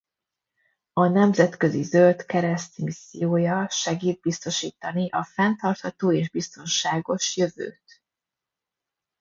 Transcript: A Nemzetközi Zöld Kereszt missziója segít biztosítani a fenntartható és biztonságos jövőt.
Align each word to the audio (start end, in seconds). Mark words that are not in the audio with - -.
A 0.93 1.07
Nemzetközi 1.07 1.81
Zöld 1.83 2.25
Kereszt 2.25 2.77
missziója 2.77 3.69
segít 3.69 4.21
biztosítani 4.21 5.09
a 5.09 5.23
fenntartható 5.23 6.11
és 6.13 6.29
biztonságos 6.29 7.37
jövőt. 7.37 8.03